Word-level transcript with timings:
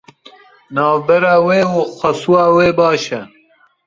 Navbera 0.73 1.35
wê 1.45 1.61
û 1.79 1.81
xesûya 1.99 2.45
wê 2.55 2.69
baş 2.79 3.03
e. 3.19 3.21